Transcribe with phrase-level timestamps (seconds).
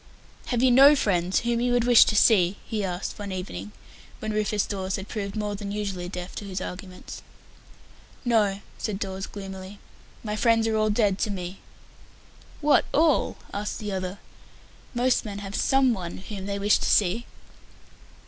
[0.47, 3.71] "Have you no friends whom you would wish to see?" he asked, one evening,
[4.17, 7.21] when Rufus Dawes had proved more than usually deaf to his arguments.
[8.25, 9.77] "No," said Dawes gloomily.
[10.23, 11.59] "My friends are all dead to me."
[12.61, 14.17] "What, all?" asked the other.
[14.95, 17.27] "Most men have some one whom they wish to see."